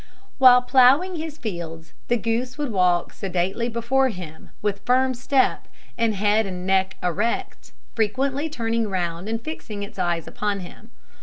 While 0.39 0.63
ploughing 0.63 1.17
his 1.17 1.37
fields, 1.37 1.93
the 2.07 2.17
goose 2.17 2.57
would 2.57 2.71
walk 2.71 3.13
sedately 3.13 3.69
before 3.69 4.09
him, 4.09 4.49
with 4.63 4.81
firm 4.83 5.13
step, 5.13 5.67
and 5.95 6.15
head 6.15 6.47
and 6.47 6.65
neck 6.65 6.97
erect 7.03 7.71
frequently 7.93 8.49
turning 8.49 8.87
round 8.89 9.29
and 9.29 9.39
fixing 9.39 9.83
its 9.83 9.99
eyes 9.99 10.25
upon 10.25 10.61
him. 10.61 10.89